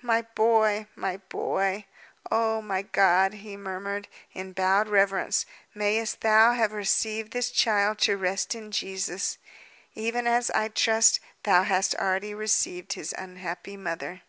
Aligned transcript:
"My 0.00 0.22
boy! 0.36 0.86
my 0.94 1.16
boy! 1.16 1.86
Oh, 2.30 2.62
my 2.62 2.82
God!" 2.82 3.32
he 3.32 3.56
murmured, 3.56 4.06
in 4.32 4.52
bowed 4.52 4.86
reverence, 4.86 5.44
"mayest 5.74 6.20
Thou 6.20 6.52
have 6.52 6.70
received 6.70 7.32
this 7.32 7.50
child 7.50 7.98
to 8.02 8.16
rest 8.16 8.54
in 8.54 8.70
Jesus, 8.70 9.38
even 9.96 10.28
as, 10.28 10.52
I 10.52 10.68
trust, 10.68 11.18
Thou 11.42 11.64
hadst 11.64 11.96
already 11.96 12.32
received 12.32 12.92
his 12.92 13.12
unhappy 13.18 13.76
mother!" 13.76 14.22